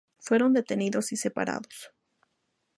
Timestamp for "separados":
1.15-1.91